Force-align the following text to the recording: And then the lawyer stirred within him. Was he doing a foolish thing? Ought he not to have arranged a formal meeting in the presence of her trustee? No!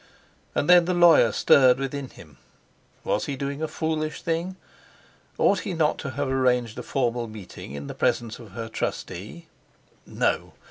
And 0.55 0.67
then 0.67 0.85
the 0.85 0.95
lawyer 0.95 1.31
stirred 1.31 1.77
within 1.77 2.09
him. 2.09 2.39
Was 3.03 3.25
he 3.27 3.35
doing 3.35 3.61
a 3.61 3.67
foolish 3.67 4.23
thing? 4.23 4.55
Ought 5.37 5.59
he 5.59 5.75
not 5.75 5.99
to 5.99 6.09
have 6.09 6.27
arranged 6.27 6.79
a 6.79 6.81
formal 6.81 7.27
meeting 7.27 7.73
in 7.75 7.85
the 7.85 7.93
presence 7.93 8.39
of 8.39 8.53
her 8.53 8.67
trustee? 8.67 9.45
No! 10.07 10.53